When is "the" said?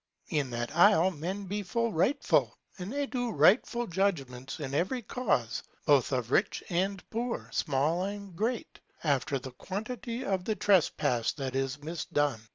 9.37-9.51, 10.45-10.55